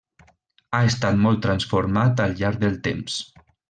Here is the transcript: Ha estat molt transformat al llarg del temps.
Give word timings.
Ha 0.77 0.79
estat 0.93 1.21
molt 1.27 1.43
transformat 1.45 2.27
al 2.27 2.37
llarg 2.43 2.67
del 2.67 2.85
temps. 2.93 3.25